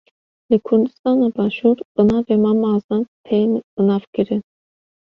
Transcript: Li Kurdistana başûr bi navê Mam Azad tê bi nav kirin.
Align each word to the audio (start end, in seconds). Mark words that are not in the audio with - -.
Li 0.49 0.57
Kurdistana 0.65 1.27
başûr 1.37 1.77
bi 1.93 2.01
navê 2.09 2.35
Mam 2.43 2.61
Azad 2.73 3.05
tê 3.25 3.39
bi 3.73 3.81
nav 3.87 4.03
kirin. 4.13 4.41